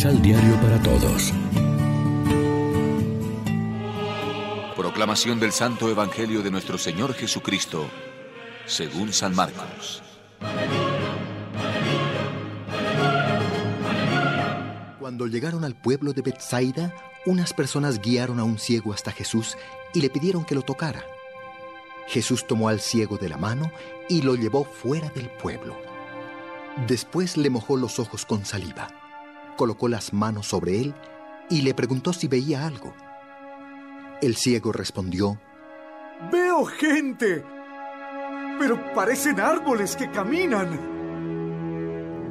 Misal 0.00 0.22
Diario 0.22 0.58
para 0.62 0.82
Todos. 0.82 1.30
Proclamación 4.74 5.38
del 5.38 5.52
Santo 5.52 5.90
Evangelio 5.90 6.40
de 6.40 6.50
nuestro 6.50 6.78
Señor 6.78 7.12
Jesucristo, 7.12 7.86
según 8.64 9.12
San 9.12 9.34
Marcos. 9.34 10.02
Cuando 14.98 15.26
llegaron 15.26 15.64
al 15.64 15.74
pueblo 15.74 16.14
de 16.14 16.22
Bethsaida, 16.22 16.94
unas 17.26 17.52
personas 17.52 18.00
guiaron 18.00 18.40
a 18.40 18.44
un 18.44 18.58
ciego 18.58 18.94
hasta 18.94 19.12
Jesús 19.12 19.58
y 19.92 20.00
le 20.00 20.08
pidieron 20.08 20.46
que 20.46 20.54
lo 20.54 20.62
tocara. 20.62 21.04
Jesús 22.08 22.46
tomó 22.46 22.70
al 22.70 22.80
ciego 22.80 23.18
de 23.18 23.28
la 23.28 23.36
mano 23.36 23.70
y 24.08 24.22
lo 24.22 24.34
llevó 24.34 24.64
fuera 24.64 25.10
del 25.10 25.28
pueblo. 25.28 25.76
Después 26.86 27.36
le 27.36 27.50
mojó 27.50 27.76
los 27.76 27.98
ojos 27.98 28.24
con 28.24 28.46
saliva, 28.46 28.99
colocó 29.60 29.88
las 29.88 30.14
manos 30.14 30.46
sobre 30.46 30.80
él 30.80 30.94
y 31.50 31.60
le 31.60 31.74
preguntó 31.74 32.14
si 32.14 32.28
veía 32.28 32.66
algo. 32.66 32.94
El 34.22 34.34
ciego 34.34 34.72
respondió, 34.72 35.38
Veo 36.32 36.64
gente, 36.64 37.44
pero 38.58 38.94
parecen 38.94 39.38
árboles 39.38 39.96
que 39.96 40.10
caminan. 40.10 40.80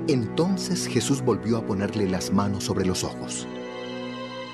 Entonces 0.08 0.88
Jesús 0.88 1.22
volvió 1.22 1.58
a 1.58 1.68
ponerle 1.68 2.10
las 2.10 2.34
manos 2.34 2.64
sobre 2.64 2.84
los 2.84 3.04
ojos. 3.04 3.48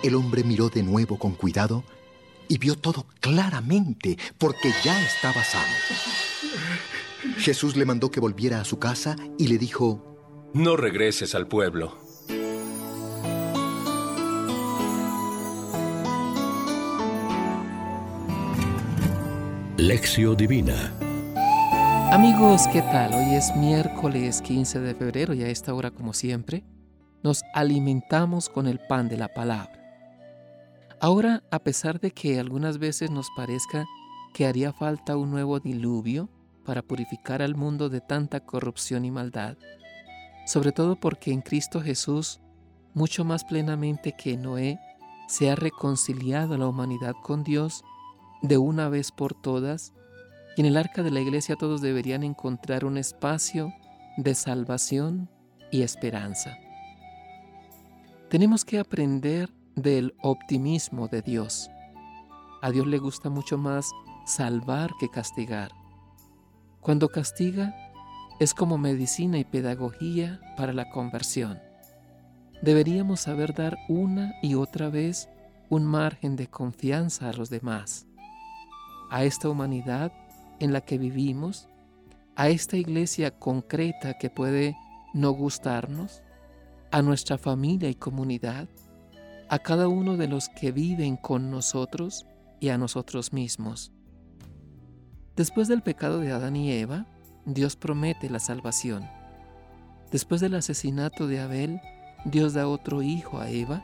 El 0.04 0.16
hombre 0.16 0.44
miró 0.44 0.68
de 0.68 0.84
nuevo 0.84 1.18
con 1.18 1.32
cuidado 1.32 1.86
y 2.50 2.58
vio 2.58 2.76
todo 2.76 3.06
claramente 3.22 4.18
porque 4.38 4.74
ya 4.84 5.02
estaba 5.02 5.42
sano. 5.46 5.76
Jesús 7.38 7.78
le 7.78 7.86
mandó 7.86 8.12
que 8.12 8.20
volviera 8.20 8.60
a 8.60 8.66
su 8.66 8.80
casa 8.80 9.16
y 9.38 9.48
le 9.48 9.58
dijo, 9.58 10.52
No 10.54 10.76
regreses 10.76 11.36
al 11.36 11.48
pueblo. 11.48 12.05
Lección 19.88 20.36
Divina 20.36 20.92
Amigos, 22.12 22.68
¿qué 22.74 22.82
tal? 22.82 23.14
Hoy 23.14 23.36
es 23.36 23.56
miércoles 23.56 24.42
15 24.42 24.80
de 24.80 24.96
febrero 24.96 25.36
y 25.36 25.44
a 25.44 25.48
esta 25.48 25.76
hora, 25.76 25.92
como 25.92 26.14
siempre, 26.14 26.64
nos 27.22 27.44
alimentamos 27.54 28.50
con 28.50 28.66
el 28.66 28.80
pan 28.80 29.10
de 29.10 29.18
la 29.18 29.28
palabra. 29.28 29.80
Ahora, 31.00 31.44
a 31.52 31.60
pesar 31.60 32.00
de 32.00 32.10
que 32.10 32.40
algunas 32.40 32.80
veces 32.80 33.12
nos 33.12 33.30
parezca 33.38 33.86
que 34.34 34.48
haría 34.48 34.74
falta 34.74 35.18
un 35.18 35.30
nuevo 35.30 35.60
diluvio 35.60 36.32
para 36.66 36.82
purificar 36.82 37.44
al 37.44 37.54
mundo 37.54 37.88
de 37.88 38.02
tanta 38.02 38.40
corrupción 38.40 39.06
y 39.06 39.12
maldad, 39.12 39.56
sobre 40.48 40.72
todo 40.72 40.96
porque 40.96 41.32
en 41.32 41.42
Cristo 41.42 41.80
Jesús, 41.80 42.42
mucho 42.96 43.24
más 43.24 43.44
plenamente 43.44 44.16
que 44.18 44.36
Noé, 44.36 44.80
se 45.28 45.52
ha 45.52 45.56
reconciliado 45.56 46.58
la 46.58 46.68
humanidad 46.68 47.14
con 47.22 47.44
Dios 47.44 47.84
de 48.48 48.58
una 48.58 48.90
vez 48.90 49.12
por 49.12 49.34
todas, 49.34 49.94
y 50.56 50.62
en 50.62 50.68
el 50.68 50.78
arca 50.78 51.04
de 51.04 51.12
la 51.12 51.20
iglesia 51.20 51.56
todos 51.56 51.82
deberían 51.82 52.24
encontrar 52.24 52.86
un 52.86 52.98
espacio 52.98 53.74
de 54.18 54.36
salvación 54.36 55.30
y 55.72 55.82
esperanza. 55.82 56.58
Tenemos 58.30 58.64
que 58.64 58.80
aprender 58.80 59.50
del 59.76 60.14
optimismo 60.22 61.08
de 61.08 61.22
Dios. 61.22 61.70
A 62.62 62.72
Dios 62.72 62.88
le 62.88 62.98
gusta 62.98 63.30
mucho 63.30 63.58
más 63.58 63.92
salvar 64.26 64.92
que 65.00 65.10
castigar. 65.10 65.72
Cuando 66.82 67.10
castiga 67.10 67.76
es 68.40 68.54
como 68.54 68.78
medicina 68.78 69.38
y 69.38 69.44
pedagogía 69.44 70.40
para 70.58 70.74
la 70.74 70.90
conversión. 70.90 71.60
Deberíamos 72.62 73.22
saber 73.22 73.54
dar 73.54 73.78
una 73.90 74.34
y 74.42 74.56
otra 74.56 74.90
vez 74.90 75.30
un 75.70 75.86
margen 75.86 76.36
de 76.36 76.48
confianza 76.48 77.30
a 77.30 77.34
los 77.34 77.50
demás, 77.50 78.08
a 79.16 79.24
esta 79.24 79.48
humanidad 79.48 80.12
en 80.60 80.74
la 80.74 80.82
que 80.82 80.98
vivimos, 80.98 81.70
a 82.36 82.50
esta 82.50 82.76
iglesia 82.76 83.32
concreta 83.32 84.18
que 84.18 84.30
puede 84.30 84.76
no 85.14 85.32
gustarnos, 85.32 86.22
a 86.92 87.02
nuestra 87.02 87.38
familia 87.38 87.88
y 87.88 87.96
comunidad, 87.96 88.68
a 89.48 89.60
cada 89.60 89.88
uno 89.88 90.18
de 90.18 90.28
los 90.28 90.50
que 90.50 90.74
viven 90.74 91.16
con 91.16 91.50
nosotros 91.50 92.26
y 92.60 92.68
a 92.68 92.78
nosotros 92.78 93.32
mismos. 93.32 93.94
Después 95.38 95.70
del 95.70 95.82
pecado 95.82 96.20
de 96.20 96.34
Adán 96.34 96.58
y 96.58 96.74
Eva, 96.74 97.06
Dios 97.46 97.78
promete 97.78 98.30
la 98.30 98.40
salvación. 98.40 99.08
Después 100.12 100.42
del 100.42 100.56
asesinato 100.56 101.26
de 101.28 101.40
Abel, 101.40 101.80
Dios 102.26 102.54
da 102.54 102.68
otro 102.68 103.02
hijo 103.02 103.40
a 103.40 103.50
Eva 103.50 103.82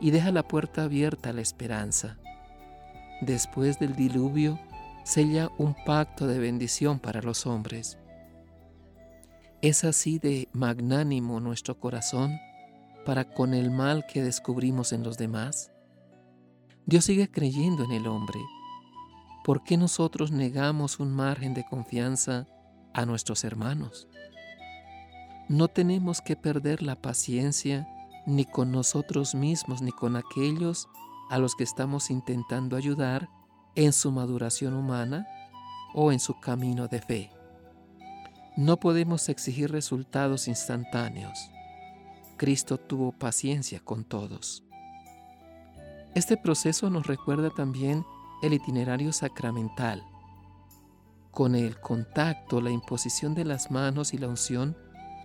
y 0.00 0.12
deja 0.12 0.30
la 0.30 0.46
puerta 0.46 0.84
abierta 0.84 1.30
a 1.30 1.32
la 1.32 1.40
esperanza. 1.40 2.21
Después 3.22 3.78
del 3.78 3.96
diluvio, 3.96 4.58
sella 5.04 5.48
un 5.56 5.74
pacto 5.86 6.26
de 6.26 6.38
bendición 6.38 6.98
para 6.98 7.22
los 7.22 7.46
hombres. 7.46 7.96
Es 9.62 9.84
así 9.84 10.18
de 10.18 10.48
magnánimo 10.52 11.38
nuestro 11.38 11.78
corazón 11.78 12.36
para 13.04 13.24
con 13.32 13.54
el 13.54 13.70
mal 13.70 14.06
que 14.06 14.22
descubrimos 14.22 14.92
en 14.92 15.04
los 15.04 15.18
demás? 15.18 15.70
Dios 16.84 17.04
sigue 17.04 17.30
creyendo 17.30 17.84
en 17.84 17.92
el 17.92 18.08
hombre. 18.08 18.40
¿Por 19.44 19.62
qué 19.62 19.76
nosotros 19.76 20.32
negamos 20.32 20.98
un 20.98 21.12
margen 21.12 21.54
de 21.54 21.64
confianza 21.64 22.48
a 22.92 23.06
nuestros 23.06 23.44
hermanos? 23.44 24.08
No 25.48 25.68
tenemos 25.68 26.20
que 26.20 26.34
perder 26.34 26.82
la 26.82 26.96
paciencia 26.96 27.88
ni 28.26 28.44
con 28.44 28.72
nosotros 28.72 29.36
mismos 29.36 29.80
ni 29.80 29.92
con 29.92 30.16
aquellos 30.16 30.88
a 31.32 31.38
los 31.38 31.54
que 31.54 31.64
estamos 31.64 32.10
intentando 32.10 32.76
ayudar 32.76 33.30
en 33.74 33.94
su 33.94 34.12
maduración 34.12 34.74
humana 34.74 35.26
o 35.94 36.12
en 36.12 36.20
su 36.20 36.38
camino 36.38 36.88
de 36.88 37.00
fe. 37.00 37.30
No 38.54 38.76
podemos 38.76 39.30
exigir 39.30 39.72
resultados 39.72 40.46
instantáneos. 40.46 41.50
Cristo 42.36 42.76
tuvo 42.76 43.12
paciencia 43.12 43.80
con 43.80 44.04
todos. 44.04 44.62
Este 46.14 46.36
proceso 46.36 46.90
nos 46.90 47.06
recuerda 47.06 47.48
también 47.48 48.04
el 48.42 48.52
itinerario 48.52 49.10
sacramental. 49.10 50.04
Con 51.30 51.54
el 51.54 51.80
contacto, 51.80 52.60
la 52.60 52.70
imposición 52.70 53.34
de 53.34 53.46
las 53.46 53.70
manos 53.70 54.12
y 54.12 54.18
la 54.18 54.28
unción, 54.28 54.76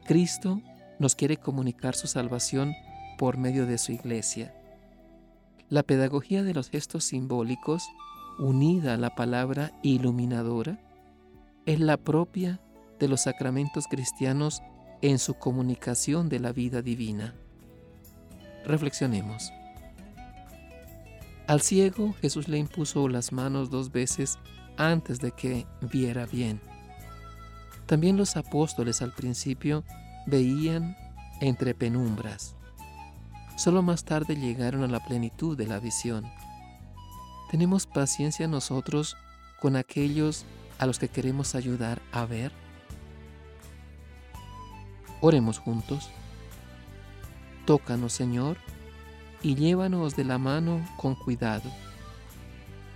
Cristo 0.05 0.61
nos 0.99 1.15
quiere 1.15 1.35
comunicar 1.35 1.95
su 1.95 2.07
salvación 2.07 2.73
por 3.17 3.35
medio 3.37 3.65
de 3.65 3.77
su 3.77 3.91
iglesia. 3.91 4.53
La 5.69 5.83
pedagogía 5.83 6.43
de 6.43 6.53
los 6.53 6.69
gestos 6.69 7.03
simbólicos, 7.03 7.83
unida 8.39 8.93
a 8.93 8.97
la 8.97 9.15
palabra 9.15 9.73
iluminadora, 9.83 10.79
es 11.65 11.81
la 11.81 11.97
propia 11.97 12.61
de 12.99 13.09
los 13.09 13.21
sacramentos 13.21 13.85
cristianos 13.89 14.61
en 15.01 15.19
su 15.19 15.33
comunicación 15.33 16.29
de 16.29 16.39
la 16.39 16.53
vida 16.53 16.81
divina. 16.81 17.35
Reflexionemos. 18.65 19.51
Al 21.47 21.61
ciego 21.61 22.13
Jesús 22.21 22.47
le 22.47 22.57
impuso 22.57 23.09
las 23.09 23.33
manos 23.33 23.69
dos 23.69 23.91
veces 23.91 24.39
antes 24.77 25.19
de 25.19 25.31
que 25.31 25.65
viera 25.81 26.25
bien. 26.25 26.61
También 27.87 28.15
los 28.15 28.37
apóstoles 28.37 29.01
al 29.01 29.11
principio 29.11 29.83
veían 30.27 30.95
entre 31.41 31.73
penumbras. 31.73 32.55
Solo 33.57 33.81
más 33.81 34.05
tarde 34.05 34.35
llegaron 34.35 34.83
a 34.83 34.87
la 34.87 35.03
plenitud 35.03 35.57
de 35.57 35.65
la 35.65 35.79
visión. 35.79 36.23
¿Tenemos 37.49 37.87
paciencia 37.87 38.47
nosotros 38.47 39.17
con 39.59 39.75
aquellos 39.75 40.45
a 40.77 40.85
los 40.85 40.99
que 40.99 41.07
queremos 41.07 41.55
ayudar 41.55 41.99
a 42.11 42.25
ver? 42.25 42.51
Oremos 45.21 45.57
juntos. 45.57 46.11
Tócanos, 47.65 48.13
Señor, 48.13 48.57
y 49.41 49.55
llévanos 49.55 50.15
de 50.15 50.23
la 50.23 50.37
mano 50.37 50.87
con 50.95 51.15
cuidado. 51.15 51.71